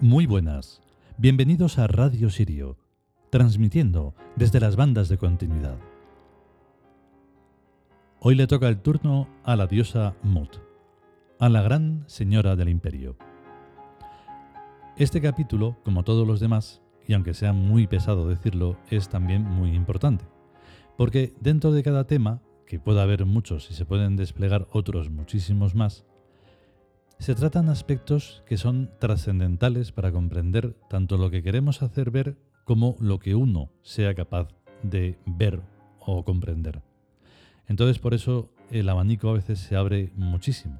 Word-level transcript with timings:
Muy 0.00 0.26
buenas. 0.26 0.82
Bienvenidos 1.18 1.78
a 1.78 1.86
Radio 1.86 2.28
Sirio, 2.28 2.76
transmitiendo 3.30 4.12
desde 4.34 4.58
las 4.58 4.74
bandas 4.74 5.08
de 5.08 5.18
continuidad. 5.18 5.78
Hoy 8.18 8.34
le 8.34 8.48
toca 8.48 8.68
el 8.68 8.80
turno 8.80 9.28
a 9.44 9.54
la 9.54 9.68
diosa 9.68 10.16
Mut, 10.24 10.56
a 11.38 11.48
la 11.48 11.62
gran 11.62 12.02
señora 12.08 12.56
del 12.56 12.70
imperio. 12.70 13.16
Este 14.96 15.20
capítulo, 15.20 15.76
como 15.84 16.02
todos 16.02 16.26
los 16.26 16.40
demás, 16.40 16.82
y 17.06 17.12
aunque 17.12 17.32
sea 17.32 17.52
muy 17.52 17.86
pesado 17.86 18.28
decirlo, 18.28 18.76
es 18.90 19.08
también 19.08 19.44
muy 19.44 19.76
importante, 19.76 20.24
porque 20.98 21.34
dentro 21.40 21.70
de 21.70 21.84
cada 21.84 22.04
tema, 22.08 22.42
que 22.66 22.80
puede 22.80 23.00
haber 23.00 23.26
muchos 23.26 23.70
y 23.70 23.74
se 23.74 23.84
pueden 23.84 24.16
desplegar 24.16 24.66
otros 24.72 25.08
muchísimos 25.08 25.76
más, 25.76 26.04
se 27.18 27.34
tratan 27.34 27.68
aspectos 27.68 28.42
que 28.46 28.56
son 28.56 28.90
trascendentales 28.98 29.92
para 29.92 30.12
comprender 30.12 30.74
tanto 30.88 31.16
lo 31.16 31.30
que 31.30 31.42
queremos 31.42 31.82
hacer 31.82 32.10
ver 32.10 32.36
como 32.64 32.96
lo 33.00 33.18
que 33.18 33.34
uno 33.34 33.70
sea 33.82 34.14
capaz 34.14 34.48
de 34.82 35.18
ver 35.26 35.60
o 36.00 36.24
comprender. 36.24 36.82
Entonces 37.68 37.98
por 37.98 38.14
eso 38.14 38.50
el 38.70 38.88
abanico 38.88 39.30
a 39.30 39.34
veces 39.34 39.58
se 39.58 39.76
abre 39.76 40.12
muchísimo. 40.16 40.78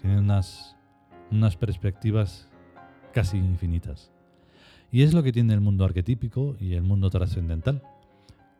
Tiene 0.00 0.18
unas, 0.18 0.76
unas 1.30 1.56
perspectivas 1.56 2.48
casi 3.12 3.38
infinitas. 3.38 4.12
Y 4.92 5.02
es 5.02 5.14
lo 5.14 5.22
que 5.22 5.32
tiene 5.32 5.54
el 5.54 5.60
mundo 5.60 5.84
arquetípico 5.84 6.56
y 6.60 6.74
el 6.74 6.82
mundo 6.82 7.10
trascendental, 7.10 7.82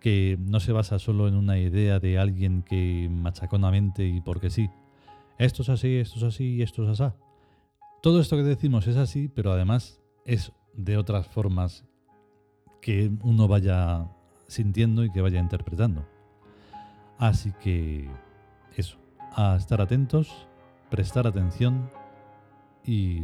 que 0.01 0.39
no 0.41 0.61
se 0.61 0.73
basa 0.73 0.99
solo 0.99 1.29
en 1.29 1.35
una 1.35 1.59
idea 1.59 1.99
de 1.99 2.19
alguien 2.19 2.63
que 2.63 3.09
machaconamente 3.11 4.07
y 4.07 4.21
porque 4.21 4.51
sí, 4.51 4.71
esto 5.39 5.63
es 5.63 5.69
así, 5.69 5.97
esto 5.97 6.17
es 6.19 6.23
así 6.23 6.57
y 6.57 6.63
esto 6.63 6.91
es 6.91 7.01
así. 7.01 7.15
Todo 8.03 8.21
esto 8.21 8.37
que 8.37 8.43
decimos 8.43 8.87
es 8.87 8.97
así, 8.97 9.29
pero 9.29 9.53
además 9.53 10.01
es 10.25 10.53
de 10.75 10.97
otras 10.97 11.27
formas 11.27 11.85
que 12.81 13.11
uno 13.23 13.49
vaya 13.49 14.09
sintiendo 14.47 15.05
y 15.05 15.11
que 15.11 15.21
vaya 15.21 15.41
interpretando. 15.41 16.07
Así 17.19 17.53
que 17.63 18.09
eso, 18.77 18.99
a 19.33 19.57
estar 19.57 19.81
atentos, 19.81 20.47
prestar 20.91 21.27
atención 21.27 21.91
y 22.85 23.23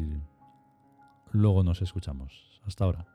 luego 1.30 1.62
nos 1.62 1.82
escuchamos. 1.82 2.60
Hasta 2.66 2.84
ahora. 2.84 3.06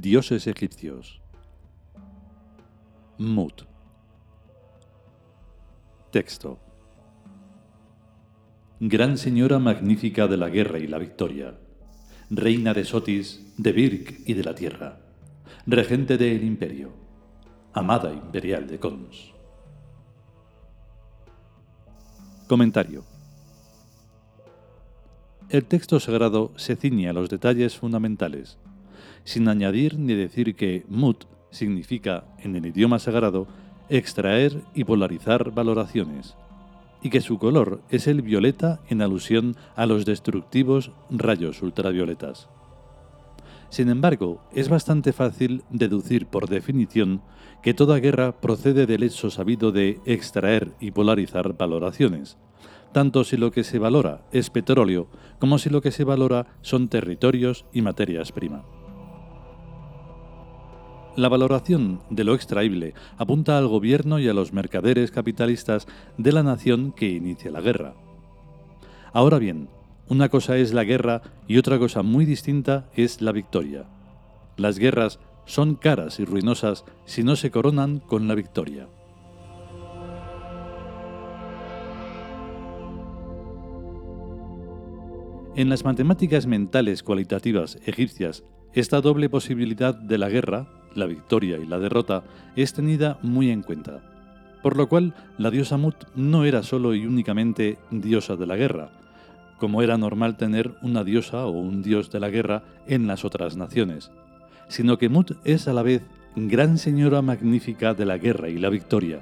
Dioses 0.00 0.46
egipcios. 0.46 1.20
Mut. 3.18 3.64
Texto. 6.10 6.58
Gran 8.80 9.18
señora 9.18 9.58
magnífica 9.58 10.28
de 10.28 10.38
la 10.38 10.48
guerra 10.48 10.78
y 10.78 10.86
la 10.86 10.98
victoria, 10.98 11.58
reina 12.30 12.72
de 12.72 12.84
Sotis, 12.84 13.52
de 13.58 13.72
Birk 13.72 14.20
y 14.24 14.32
de 14.32 14.44
la 14.44 14.54
tierra, 14.54 15.00
regente 15.66 16.16
del 16.16 16.42
imperio, 16.42 16.92
amada 17.74 18.12
imperial 18.14 18.66
de 18.66 18.78
Cons. 18.78 19.34
Comentario. 22.48 23.04
El 25.50 25.66
texto 25.66 26.00
sagrado 26.00 26.52
se 26.56 26.76
ciñe 26.76 27.10
a 27.10 27.12
los 27.12 27.28
detalles 27.28 27.76
fundamentales 27.76 28.58
sin 29.24 29.48
añadir 29.48 29.98
ni 29.98 30.14
decir 30.14 30.54
que 30.56 30.84
mut 30.88 31.24
significa, 31.50 32.24
en 32.38 32.56
el 32.56 32.66
idioma 32.66 32.98
sagrado, 32.98 33.46
extraer 33.88 34.62
y 34.74 34.84
polarizar 34.84 35.52
valoraciones, 35.52 36.34
y 37.02 37.10
que 37.10 37.20
su 37.20 37.38
color 37.38 37.82
es 37.90 38.06
el 38.06 38.22
violeta 38.22 38.80
en 38.88 39.02
alusión 39.02 39.56
a 39.76 39.86
los 39.86 40.04
destructivos 40.04 40.92
rayos 41.10 41.62
ultravioletas. 41.62 42.48
Sin 43.68 43.88
embargo, 43.88 44.42
es 44.52 44.68
bastante 44.68 45.12
fácil 45.12 45.62
deducir 45.70 46.26
por 46.26 46.48
definición 46.48 47.22
que 47.62 47.74
toda 47.74 48.00
guerra 48.00 48.32
procede 48.40 48.86
del 48.86 49.02
hecho 49.02 49.30
sabido 49.30 49.72
de 49.72 50.00
extraer 50.04 50.72
y 50.80 50.90
polarizar 50.90 51.56
valoraciones, 51.56 52.36
tanto 52.92 53.24
si 53.24 53.36
lo 53.36 53.50
que 53.50 53.64
se 53.64 53.78
valora 53.78 54.26
es 54.32 54.50
petróleo 54.50 55.08
como 55.38 55.58
si 55.58 55.70
lo 55.70 55.80
que 55.80 55.90
se 55.90 56.04
valora 56.04 56.46
son 56.60 56.88
territorios 56.88 57.64
y 57.72 57.80
materias 57.80 58.30
primas. 58.32 58.81
La 61.14 61.28
valoración 61.28 62.00
de 62.08 62.24
lo 62.24 62.34
extraíble 62.34 62.94
apunta 63.18 63.58
al 63.58 63.68
gobierno 63.68 64.18
y 64.18 64.28
a 64.28 64.32
los 64.32 64.54
mercaderes 64.54 65.10
capitalistas 65.10 65.86
de 66.16 66.32
la 66.32 66.42
nación 66.42 66.92
que 66.92 67.10
inicia 67.10 67.50
la 67.50 67.60
guerra. 67.60 67.94
Ahora 69.12 69.38
bien, 69.38 69.68
una 70.08 70.30
cosa 70.30 70.56
es 70.56 70.72
la 70.72 70.84
guerra 70.84 71.20
y 71.46 71.58
otra 71.58 71.78
cosa 71.78 72.02
muy 72.02 72.24
distinta 72.24 72.88
es 72.94 73.20
la 73.20 73.32
victoria. 73.32 73.84
Las 74.56 74.78
guerras 74.78 75.18
son 75.44 75.74
caras 75.74 76.18
y 76.18 76.24
ruinosas 76.24 76.86
si 77.04 77.22
no 77.22 77.36
se 77.36 77.50
coronan 77.50 77.98
con 77.98 78.26
la 78.26 78.34
victoria. 78.34 78.88
En 85.56 85.68
las 85.68 85.84
matemáticas 85.84 86.46
mentales 86.46 87.02
cualitativas 87.02 87.78
egipcias, 87.84 88.44
esta 88.72 89.02
doble 89.02 89.28
posibilidad 89.28 89.94
de 89.94 90.16
la 90.16 90.30
guerra 90.30 90.81
la 90.94 91.06
victoria 91.06 91.58
y 91.58 91.66
la 91.66 91.78
derrota, 91.78 92.22
es 92.56 92.72
tenida 92.72 93.18
muy 93.22 93.50
en 93.50 93.62
cuenta. 93.62 94.00
Por 94.62 94.76
lo 94.76 94.88
cual, 94.88 95.14
la 95.38 95.50
diosa 95.50 95.76
Mut 95.76 95.96
no 96.14 96.44
era 96.44 96.62
solo 96.62 96.94
y 96.94 97.06
únicamente 97.06 97.78
diosa 97.90 98.36
de 98.36 98.46
la 98.46 98.56
guerra, 98.56 98.90
como 99.58 99.82
era 99.82 99.98
normal 99.98 100.36
tener 100.36 100.74
una 100.82 101.04
diosa 101.04 101.46
o 101.46 101.50
un 101.50 101.82
dios 101.82 102.10
de 102.10 102.20
la 102.20 102.30
guerra 102.30 102.62
en 102.86 103.06
las 103.06 103.24
otras 103.24 103.56
naciones, 103.56 104.10
sino 104.68 104.98
que 104.98 105.08
Mut 105.08 105.32
es 105.44 105.68
a 105.68 105.72
la 105.72 105.82
vez 105.82 106.02
gran 106.36 106.78
señora 106.78 107.22
magnífica 107.22 107.94
de 107.94 108.06
la 108.06 108.18
guerra 108.18 108.48
y 108.48 108.58
la 108.58 108.70
victoria, 108.70 109.20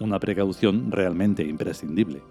una 0.00 0.18
precaución 0.18 0.90
realmente 0.90 1.44
imprescindible. 1.44 2.22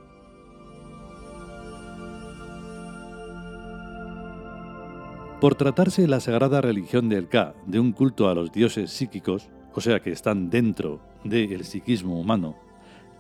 Por 5.42 5.56
tratarse 5.56 6.08
la 6.08 6.20
sagrada 6.20 6.62
religión 6.62 7.10
del 7.10 7.28
Ka 7.28 7.56
de 7.66 7.80
un 7.80 7.94
culto 7.94 8.30
a 8.30 8.36
los 8.36 8.52
dioses 8.52 8.92
psíquicos, 8.92 9.50
o 9.74 9.82
sea 9.82 10.00
que 10.00 10.12
están 10.12 10.52
dentro 10.52 11.02
del 11.24 11.66
psiquismo 11.66 12.20
humano, 12.20 12.56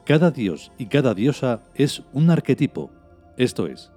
cada 0.05 0.29
dios 0.29 0.71
y 0.77 0.85
cada 0.85 1.15
diosa 1.15 1.63
es 1.73 2.03
un 2.13 2.29
arquetipo, 2.29 2.91
esto 3.37 3.65
es, 3.65 3.91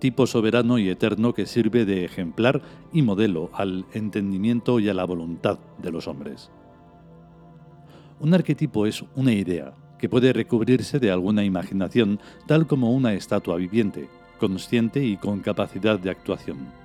tipo 0.00 0.26
soberano 0.26 0.78
y 0.80 0.88
eterno 0.88 1.32
que 1.32 1.46
sirve 1.46 1.84
de 1.84 2.04
ejemplar 2.04 2.60
y 2.92 3.02
modelo 3.02 3.50
al 3.52 3.86
entendimiento 3.92 4.80
y 4.80 4.88
a 4.88 4.94
la 4.94 5.04
voluntad 5.04 5.60
de 5.78 5.92
los 5.92 6.08
hombres. 6.08 6.50
Un 8.18 8.34
arquetipo 8.34 8.86
es 8.86 9.04
una 9.14 9.32
idea 9.32 9.74
que 9.96 10.08
puede 10.08 10.32
recubrirse 10.32 10.98
de 10.98 11.12
alguna 11.12 11.44
imaginación 11.44 12.18
tal 12.48 12.66
como 12.66 12.92
una 12.92 13.12
estatua 13.12 13.58
viviente, 13.58 14.08
consciente 14.40 15.04
y 15.04 15.16
con 15.16 15.38
capacidad 15.38 15.96
de 15.96 16.10
actuación. 16.10 16.79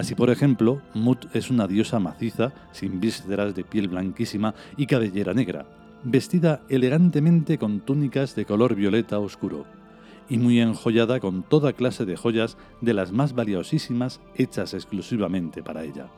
Así, 0.00 0.14
por 0.14 0.30
ejemplo, 0.30 0.80
Mut 0.94 1.26
es 1.34 1.50
una 1.50 1.66
diosa 1.66 1.98
maciza, 1.98 2.54
sin 2.72 3.00
vísceras 3.00 3.54
de 3.54 3.64
piel 3.64 3.86
blanquísima 3.88 4.54
y 4.78 4.86
cabellera 4.86 5.34
negra, 5.34 5.66
vestida 6.02 6.62
elegantemente 6.70 7.58
con 7.58 7.80
túnicas 7.80 8.34
de 8.34 8.46
color 8.46 8.74
violeta 8.74 9.18
oscuro, 9.18 9.66
y 10.30 10.38
muy 10.38 10.58
enjollada 10.58 11.20
con 11.20 11.42
toda 11.42 11.74
clase 11.74 12.06
de 12.06 12.16
joyas 12.16 12.56
de 12.80 12.94
las 12.94 13.12
más 13.12 13.34
valiosísimas 13.34 14.22
hechas 14.36 14.72
exclusivamente 14.72 15.62
para 15.62 15.84
ella. 15.84 16.08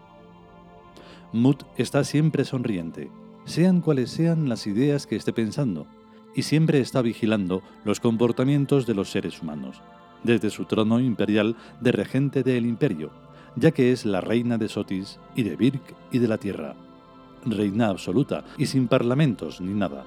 Mut 1.33 1.65
está 1.77 2.05
siempre 2.05 2.45
sonriente, 2.45 3.11
sean 3.47 3.81
cuales 3.81 4.13
sean 4.13 4.49
las 4.49 4.69
ideas 4.69 5.09
que 5.09 5.17
esté 5.17 5.33
pensando, 5.33 5.89
y 6.37 6.43
siempre 6.43 6.79
está 6.79 7.03
vigilando 7.03 7.63
los 7.85 7.99
comportamientos 7.99 8.87
de 8.87 8.95
los 8.95 9.11
seres 9.11 9.43
humanos, 9.43 9.83
desde 10.23 10.51
su 10.51 10.67
trono 10.67 11.01
imperial 11.01 11.57
de 11.81 11.91
regente 11.91 12.45
del 12.45 12.65
imperio, 12.65 13.11
ya 13.57 13.71
que 13.73 13.93
es 13.93 14.05
la 14.05 14.21
reina 14.21 14.59
de 14.59 14.69
Sotis 14.69 15.19
y 15.35 15.43
de 15.43 15.57
Birk 15.57 15.95
y 16.11 16.19
de 16.19 16.29
la 16.29 16.39
tierra, 16.39 16.75
reina 17.45 17.89
absoluta 17.89 18.45
y 18.57 18.67
sin 18.67 18.89
parlamentos 18.89 19.61
ni 19.61 19.75
nada. 19.75 20.05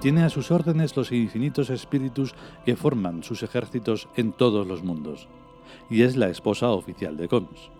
Tiene 0.00 0.22
a 0.22 0.30
sus 0.30 0.50
órdenes 0.52 0.96
los 0.96 1.10
infinitos 1.10 1.70
espíritus 1.70 2.34
que 2.64 2.76
forman 2.76 3.24
sus 3.24 3.42
ejércitos 3.42 4.08
en 4.16 4.32
todos 4.32 4.66
los 4.66 4.84
mundos, 4.84 5.26
y 5.90 6.02
es 6.02 6.16
la 6.16 6.28
esposa 6.28 6.70
oficial 6.70 7.16
de 7.16 7.28
Cons. 7.28 7.70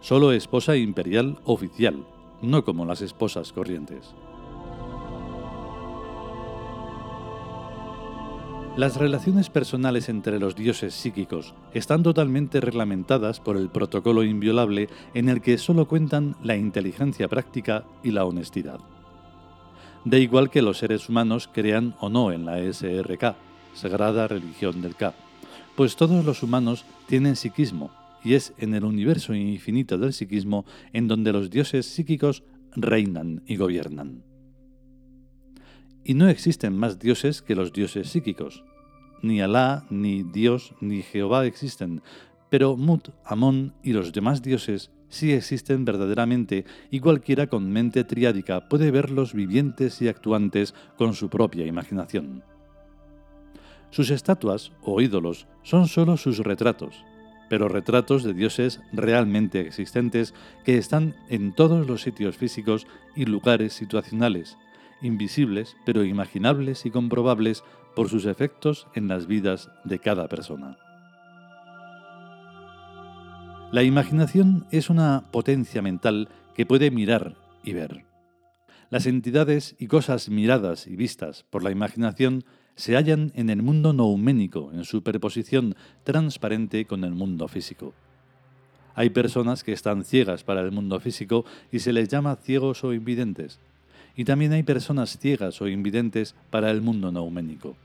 Solo 0.00 0.32
esposa 0.32 0.76
imperial 0.76 1.40
oficial, 1.44 2.06
no 2.42 2.64
como 2.64 2.84
las 2.84 3.02
esposas 3.02 3.52
corrientes. 3.52 4.14
Las 8.74 8.96
relaciones 8.96 9.50
personales 9.50 10.08
entre 10.08 10.38
los 10.38 10.56
dioses 10.56 10.94
psíquicos 10.94 11.54
están 11.74 12.02
totalmente 12.02 12.58
reglamentadas 12.58 13.38
por 13.38 13.58
el 13.58 13.68
protocolo 13.68 14.24
inviolable 14.24 14.88
en 15.12 15.28
el 15.28 15.42
que 15.42 15.58
solo 15.58 15.86
cuentan 15.86 16.36
la 16.42 16.56
inteligencia 16.56 17.28
práctica 17.28 17.84
y 18.02 18.12
la 18.12 18.24
honestidad. 18.24 18.80
De 20.06 20.20
igual 20.20 20.48
que 20.48 20.62
los 20.62 20.78
seres 20.78 21.10
humanos 21.10 21.50
crean 21.52 21.94
o 22.00 22.08
no 22.08 22.32
en 22.32 22.46
la 22.46 22.60
SRK, 22.60 23.36
Sagrada 23.74 24.26
Religión 24.26 24.80
del 24.80 24.96
K, 24.96 25.12
pues 25.76 25.94
todos 25.94 26.24
los 26.24 26.42
humanos 26.42 26.86
tienen 27.06 27.36
psiquismo 27.36 27.90
y 28.24 28.34
es 28.34 28.54
en 28.56 28.74
el 28.74 28.84
universo 28.84 29.34
infinito 29.34 29.98
del 29.98 30.14
psiquismo 30.14 30.64
en 30.94 31.08
donde 31.08 31.34
los 31.34 31.50
dioses 31.50 31.84
psíquicos 31.84 32.42
reinan 32.74 33.42
y 33.46 33.56
gobiernan. 33.56 34.31
Y 36.04 36.14
no 36.14 36.28
existen 36.28 36.76
más 36.76 36.98
dioses 36.98 37.42
que 37.42 37.54
los 37.54 37.72
dioses 37.72 38.08
psíquicos. 38.08 38.64
Ni 39.22 39.40
Alá, 39.40 39.86
ni 39.88 40.22
Dios, 40.22 40.74
ni 40.80 41.02
Jehová 41.02 41.46
existen, 41.46 42.02
pero 42.50 42.76
Mut, 42.76 43.10
Amón 43.24 43.74
y 43.82 43.92
los 43.92 44.12
demás 44.12 44.42
dioses 44.42 44.90
sí 45.08 45.32
existen 45.32 45.84
verdaderamente 45.84 46.64
y 46.90 47.00
cualquiera 47.00 47.46
con 47.46 47.70
mente 47.70 48.02
triádica 48.02 48.68
puede 48.68 48.90
verlos 48.90 49.34
vivientes 49.34 50.02
y 50.02 50.08
actuantes 50.08 50.74
con 50.96 51.14
su 51.14 51.28
propia 51.28 51.66
imaginación. 51.66 52.42
Sus 53.90 54.10
estatuas 54.10 54.72
o 54.82 55.00
ídolos 55.00 55.46
son 55.62 55.86
sólo 55.86 56.16
sus 56.16 56.38
retratos, 56.38 57.04
pero 57.50 57.68
retratos 57.68 58.24
de 58.24 58.32
dioses 58.32 58.80
realmente 58.92 59.60
existentes 59.60 60.32
que 60.64 60.78
están 60.78 61.14
en 61.28 61.54
todos 61.54 61.86
los 61.86 62.00
sitios 62.00 62.38
físicos 62.38 62.86
y 63.14 63.26
lugares 63.26 63.74
situacionales, 63.74 64.56
invisibles 65.02 65.76
pero 65.84 66.04
imaginables 66.04 66.86
y 66.86 66.90
comprobables 66.90 67.64
por 67.94 68.08
sus 68.08 68.24
efectos 68.24 68.86
en 68.94 69.08
las 69.08 69.26
vidas 69.26 69.70
de 69.84 69.98
cada 69.98 70.28
persona. 70.28 70.78
La 73.72 73.82
imaginación 73.82 74.66
es 74.70 74.90
una 74.90 75.24
potencia 75.30 75.80
mental 75.80 76.28
que 76.54 76.66
puede 76.66 76.90
mirar 76.90 77.36
y 77.64 77.72
ver. 77.72 78.04
Las 78.90 79.06
entidades 79.06 79.74
y 79.78 79.86
cosas 79.86 80.28
miradas 80.28 80.86
y 80.86 80.96
vistas 80.96 81.46
por 81.48 81.62
la 81.62 81.70
imaginación 81.70 82.44
se 82.74 82.96
hallan 82.96 83.32
en 83.34 83.48
el 83.48 83.62
mundo 83.62 83.94
nouménico 83.94 84.70
en 84.72 84.84
superposición 84.84 85.74
transparente 86.04 86.84
con 86.84 87.04
el 87.04 87.12
mundo 87.12 87.48
físico. 87.48 87.94
Hay 88.94 89.10
personas 89.10 89.64
que 89.64 89.72
están 89.72 90.04
ciegas 90.04 90.44
para 90.44 90.60
el 90.60 90.72
mundo 90.72 91.00
físico 91.00 91.46
y 91.70 91.78
se 91.78 91.94
les 91.94 92.08
llama 92.08 92.36
ciegos 92.36 92.84
o 92.84 92.92
invidentes, 92.92 93.60
y 94.16 94.24
también 94.24 94.52
hay 94.52 94.62
personas 94.62 95.18
ciegas 95.18 95.60
o 95.60 95.68
invidentes 95.68 96.34
para 96.50 96.70
el 96.70 96.80
mundo 96.80 97.12
nouménico. 97.12 97.76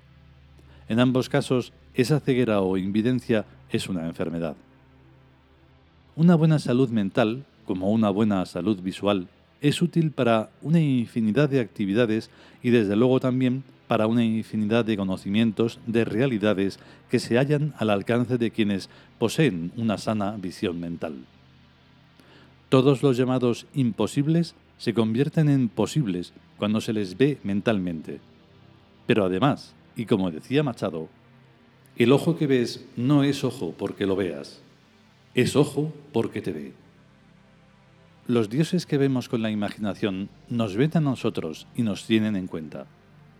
En 0.89 0.99
ambos 0.99 1.29
casos, 1.29 1.73
esa 1.93 2.19
ceguera 2.19 2.61
o 2.61 2.77
invidencia 2.77 3.45
es 3.71 3.89
una 3.89 4.07
enfermedad. 4.07 4.55
Una 6.15 6.35
buena 6.35 6.59
salud 6.59 6.89
mental, 6.89 7.45
como 7.65 7.91
una 7.91 8.09
buena 8.09 8.45
salud 8.45 8.81
visual, 8.81 9.27
es 9.61 9.81
útil 9.81 10.11
para 10.11 10.49
una 10.61 10.79
infinidad 10.79 11.49
de 11.49 11.59
actividades 11.59 12.29
y 12.63 12.69
desde 12.69 12.95
luego 12.95 13.19
también 13.19 13.63
para 13.87 14.07
una 14.07 14.23
infinidad 14.23 14.85
de 14.85 14.97
conocimientos 14.97 15.79
de 15.87 16.05
realidades 16.05 16.79
que 17.09 17.19
se 17.19 17.37
hallan 17.37 17.73
al 17.77 17.89
alcance 17.89 18.37
de 18.37 18.51
quienes 18.51 18.89
poseen 19.17 19.71
una 19.77 19.97
sana 19.97 20.31
visión 20.37 20.79
mental. 20.79 21.15
Todos 22.69 23.01
los 23.01 23.15
llamados 23.17 23.65
imposibles 23.73 24.55
se 24.77 24.93
convierten 24.93 25.49
en 25.49 25.69
posibles 25.69 26.33
cuando 26.57 26.81
se 26.81 26.93
les 26.93 27.17
ve 27.17 27.39
mentalmente. 27.43 28.19
Pero 29.05 29.25
además, 29.25 29.73
y 29.95 30.05
como 30.05 30.31
decía 30.31 30.63
Machado, 30.63 31.09
el 31.95 32.11
ojo 32.11 32.37
que 32.37 32.47
ves 32.47 32.85
no 32.95 33.23
es 33.23 33.43
ojo 33.43 33.73
porque 33.77 34.05
lo 34.05 34.15
veas, 34.15 34.61
es 35.33 35.55
ojo 35.55 35.93
porque 36.13 36.41
te 36.41 36.51
ve. 36.51 36.73
Los 38.27 38.49
dioses 38.49 38.85
que 38.85 38.97
vemos 38.97 39.29
con 39.29 39.41
la 39.41 39.51
imaginación 39.51 40.29
nos 40.49 40.75
ven 40.75 40.91
a 40.95 40.99
nosotros 40.99 41.65
y 41.75 41.81
nos 41.81 42.05
tienen 42.05 42.35
en 42.35 42.47
cuenta, 42.47 42.85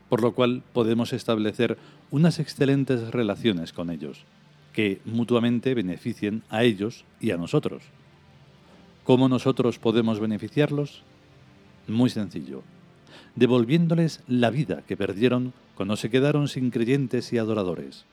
por 0.09 0.21
lo 0.21 0.33
cual 0.33 0.63
podemos 0.73 1.11
establecer 1.11 1.77
unas 2.09 2.39
excelentes 2.39 3.11
relaciones 3.11 3.73
con 3.73 3.89
ellos, 3.89 4.23
que 4.71 5.01
mutuamente 5.03 5.73
beneficien 5.73 6.43
a 6.49 6.63
ellos 6.63 7.03
y 7.19 7.31
a 7.31 7.37
nosotros. 7.37 7.83
¿Cómo 9.03 9.27
nosotros 9.27 9.77
podemos 9.77 10.19
beneficiarlos? 10.19 11.03
Muy 11.87 12.09
sencillo, 12.09 12.63
devolviéndoles 13.35 14.21
la 14.27 14.49
vida 14.49 14.83
que 14.85 14.97
perdieron 14.97 15.53
cuando 15.75 15.95
se 15.95 16.09
quedaron 16.09 16.47
sin 16.47 16.69
creyentes 16.69 17.31
y 17.31 17.37
adoradores. 17.37 18.05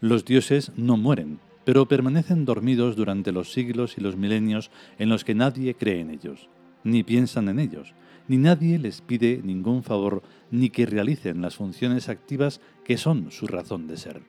Los 0.00 0.24
dioses 0.24 0.72
no 0.76 0.96
mueren, 0.96 1.38
pero 1.64 1.86
permanecen 1.86 2.44
dormidos 2.44 2.96
durante 2.96 3.32
los 3.32 3.52
siglos 3.52 3.96
y 3.96 4.00
los 4.00 4.16
milenios 4.16 4.70
en 4.98 5.08
los 5.08 5.24
que 5.24 5.34
nadie 5.34 5.74
cree 5.74 6.00
en 6.00 6.10
ellos, 6.10 6.48
ni 6.84 7.02
piensan 7.02 7.48
en 7.48 7.58
ellos, 7.58 7.94
ni 8.28 8.36
nadie 8.36 8.78
les 8.78 9.00
pide 9.00 9.40
ningún 9.42 9.82
favor, 9.82 10.22
ni 10.50 10.70
que 10.70 10.86
realicen 10.86 11.40
las 11.40 11.56
funciones 11.56 12.08
activas 12.08 12.60
que 12.84 12.98
son 12.98 13.30
su 13.30 13.46
razón 13.46 13.86
de 13.86 13.96
ser. 13.96 14.22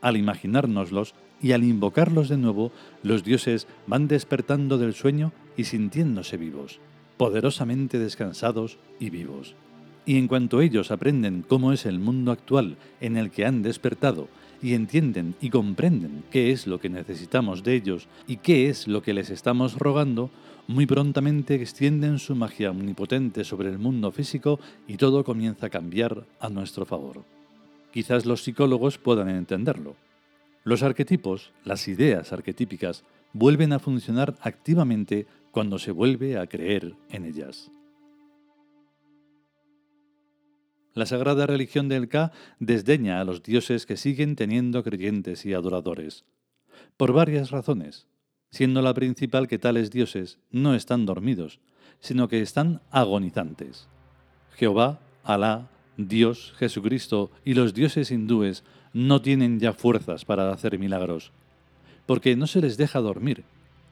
Al 0.00 0.16
imaginárnoslos 0.16 1.14
y 1.40 1.52
al 1.52 1.64
invocarlos 1.64 2.28
de 2.28 2.36
nuevo, 2.36 2.72
los 3.02 3.24
dioses 3.24 3.66
van 3.86 4.08
despertando 4.08 4.78
del 4.78 4.94
sueño 4.94 5.32
y 5.56 5.64
sintiéndose 5.64 6.36
vivos, 6.36 6.80
poderosamente 7.18 7.98
descansados 7.98 8.78
y 8.98 9.10
vivos. 9.10 9.54
Y 10.06 10.16
en 10.16 10.28
cuanto 10.28 10.62
ellos 10.62 10.90
aprenden 10.90 11.44
cómo 11.46 11.72
es 11.74 11.84
el 11.84 11.98
mundo 11.98 12.32
actual 12.32 12.78
en 13.02 13.18
el 13.18 13.30
que 13.30 13.44
han 13.44 13.62
despertado, 13.62 14.28
y 14.62 14.74
entienden 14.74 15.34
y 15.40 15.50
comprenden 15.50 16.24
qué 16.30 16.50
es 16.50 16.66
lo 16.66 16.80
que 16.80 16.88
necesitamos 16.88 17.62
de 17.62 17.74
ellos 17.74 18.08
y 18.26 18.38
qué 18.38 18.68
es 18.68 18.88
lo 18.88 19.02
que 19.02 19.14
les 19.14 19.30
estamos 19.30 19.78
rogando, 19.78 20.30
muy 20.66 20.86
prontamente 20.86 21.54
extienden 21.54 22.18
su 22.18 22.34
magia 22.34 22.70
omnipotente 22.70 23.44
sobre 23.44 23.68
el 23.68 23.78
mundo 23.78 24.10
físico 24.10 24.58
y 24.86 24.96
todo 24.96 25.24
comienza 25.24 25.66
a 25.66 25.70
cambiar 25.70 26.24
a 26.40 26.48
nuestro 26.48 26.84
favor. 26.84 27.24
Quizás 27.92 28.26
los 28.26 28.42
psicólogos 28.42 28.98
puedan 28.98 29.28
entenderlo. 29.30 29.96
Los 30.64 30.82
arquetipos, 30.82 31.52
las 31.64 31.88
ideas 31.88 32.32
arquetípicas, 32.32 33.04
vuelven 33.32 33.72
a 33.72 33.78
funcionar 33.78 34.34
activamente 34.40 35.26
cuando 35.58 35.80
se 35.80 35.90
vuelve 35.90 36.38
a 36.38 36.46
creer 36.46 36.94
en 37.10 37.24
ellas. 37.24 37.72
La 40.94 41.04
sagrada 41.04 41.48
religión 41.48 41.88
del 41.88 42.08
Ka 42.08 42.30
desdeña 42.60 43.20
a 43.20 43.24
los 43.24 43.42
dioses 43.42 43.84
que 43.84 43.96
siguen 43.96 44.36
teniendo 44.36 44.84
creyentes 44.84 45.44
y 45.44 45.54
adoradores. 45.54 46.24
Por 46.96 47.12
varias 47.12 47.50
razones, 47.50 48.06
siendo 48.52 48.82
la 48.82 48.94
principal 48.94 49.48
que 49.48 49.58
tales 49.58 49.90
dioses 49.90 50.38
no 50.52 50.76
están 50.76 51.06
dormidos, 51.06 51.58
sino 51.98 52.28
que 52.28 52.40
están 52.40 52.80
agonizantes. 52.92 53.88
Jehová, 54.54 55.00
Alá, 55.24 55.70
Dios, 55.96 56.54
Jesucristo 56.56 57.32
y 57.44 57.54
los 57.54 57.74
dioses 57.74 58.12
hindúes 58.12 58.62
no 58.92 59.22
tienen 59.22 59.58
ya 59.58 59.72
fuerzas 59.72 60.24
para 60.24 60.52
hacer 60.52 60.78
milagros, 60.78 61.32
porque 62.06 62.36
no 62.36 62.46
se 62.46 62.60
les 62.60 62.76
deja 62.76 63.00
dormir, 63.00 63.42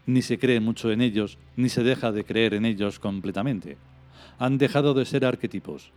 ni 0.06 0.22
se 0.22 0.38
cree 0.38 0.60
mucho 0.60 0.90
en 0.90 1.00
ellos, 1.00 1.38
ni 1.56 1.68
se 1.68 1.82
deja 1.82 2.12
de 2.12 2.24
creer 2.24 2.54
en 2.54 2.64
ellos 2.64 2.98
completamente. 2.98 3.76
Han 4.38 4.58
dejado 4.58 4.94
de 4.94 5.04
ser 5.04 5.24
arquetipos. 5.24 5.90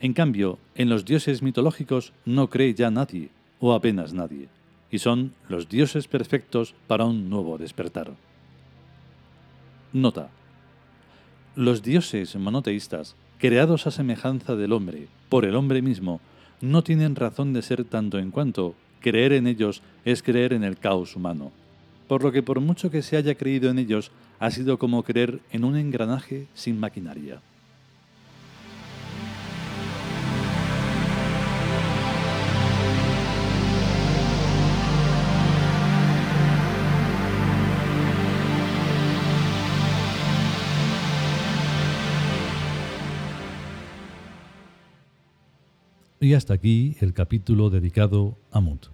En 0.00 0.12
cambio, 0.12 0.58
en 0.74 0.88
los 0.88 1.04
dioses 1.04 1.42
mitológicos 1.42 2.12
no 2.24 2.48
cree 2.48 2.74
ya 2.74 2.90
nadie, 2.90 3.30
o 3.60 3.72
apenas 3.72 4.12
nadie, 4.12 4.48
y 4.90 4.98
son 4.98 5.32
los 5.48 5.68
dioses 5.68 6.08
perfectos 6.08 6.74
para 6.86 7.04
un 7.04 7.30
nuevo 7.30 7.58
despertar. 7.58 8.12
Nota. 9.92 10.30
Los 11.54 11.82
dioses 11.82 12.36
monoteístas, 12.36 13.16
creados 13.38 13.86
a 13.86 13.90
semejanza 13.90 14.56
del 14.56 14.72
hombre, 14.72 15.08
por 15.28 15.44
el 15.44 15.56
hombre 15.56 15.80
mismo, 15.80 16.20
no 16.60 16.82
tienen 16.82 17.16
razón 17.16 17.52
de 17.52 17.62
ser 17.62 17.84
tanto 17.84 18.18
en 18.18 18.30
cuanto 18.30 18.74
creer 19.00 19.32
en 19.32 19.46
ellos 19.46 19.82
es 20.04 20.22
creer 20.22 20.52
en 20.52 20.64
el 20.64 20.78
caos 20.78 21.14
humano, 21.14 21.52
por 22.08 22.22
lo 22.22 22.32
que 22.32 22.42
por 22.42 22.60
mucho 22.60 22.90
que 22.90 23.02
se 23.02 23.16
haya 23.16 23.34
creído 23.34 23.70
en 23.70 23.78
ellos, 23.78 24.10
ha 24.38 24.50
sido 24.50 24.78
como 24.78 25.02
creer 25.02 25.40
en 25.50 25.64
un 25.64 25.76
engranaje 25.76 26.46
sin 26.54 26.78
maquinaria. 26.78 27.40
Y 46.18 46.34
hasta 46.34 46.54
aquí 46.54 46.96
el 47.00 47.12
capítulo 47.12 47.70
dedicado 47.70 48.36
a 48.50 48.58
Mut. 48.60 48.86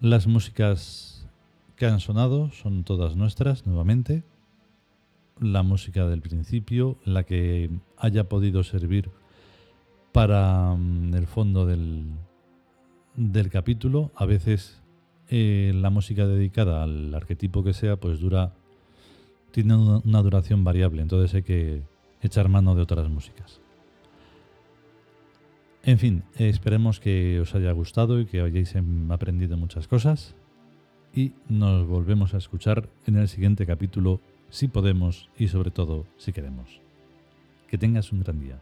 Las 0.00 0.26
músicas 0.26 1.09
que 1.80 1.86
han 1.86 1.98
sonado 1.98 2.50
son 2.50 2.84
todas 2.84 3.16
nuestras 3.16 3.66
nuevamente. 3.66 4.22
La 5.40 5.62
música 5.62 6.06
del 6.06 6.20
principio, 6.20 6.98
la 7.06 7.24
que 7.24 7.70
haya 7.96 8.28
podido 8.28 8.62
servir 8.64 9.10
para 10.12 10.74
mm, 10.76 11.14
el 11.14 11.26
fondo 11.26 11.64
del, 11.64 12.04
del 13.16 13.48
capítulo. 13.48 14.10
A 14.14 14.26
veces 14.26 14.82
eh, 15.30 15.72
la 15.74 15.88
música 15.88 16.26
dedicada 16.26 16.82
al 16.82 17.14
arquetipo 17.14 17.64
que 17.64 17.72
sea, 17.72 17.96
pues 17.96 18.20
dura, 18.20 18.52
tiene 19.50 19.74
una, 19.74 20.20
duración 20.20 20.62
variable, 20.62 21.00
entonces 21.00 21.34
hay 21.34 21.42
que 21.44 21.82
echar 22.20 22.50
mano 22.50 22.74
de 22.74 22.82
otras 22.82 23.08
músicas. 23.08 23.62
En 25.82 25.98
fin, 25.98 26.24
esperemos 26.36 27.00
que 27.00 27.40
os 27.40 27.54
haya 27.54 27.72
gustado 27.72 28.20
y 28.20 28.26
que 28.26 28.42
hayáis 28.42 28.74
em, 28.74 29.10
aprendido 29.10 29.56
muchas 29.56 29.88
cosas. 29.88 30.34
Y 31.14 31.32
nos 31.48 31.86
volvemos 31.88 32.34
a 32.34 32.38
escuchar 32.38 32.88
en 33.06 33.16
el 33.16 33.28
siguiente 33.28 33.66
capítulo, 33.66 34.20
si 34.48 34.68
podemos 34.68 35.28
y 35.38 35.48
sobre 35.48 35.70
todo 35.70 36.06
si 36.16 36.32
queremos. 36.32 36.80
Que 37.68 37.78
tengas 37.78 38.12
un 38.12 38.20
gran 38.20 38.40
día. 38.40 38.60